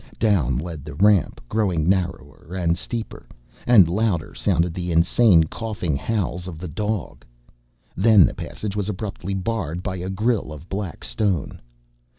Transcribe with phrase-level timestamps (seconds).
[0.17, 3.27] Down led the ramp, growing narrower and steeper.
[3.67, 7.23] And louder sounded the insane, coughing howls of the dog.
[7.95, 11.61] Then the passage was abruptly barred by a grill of black stone.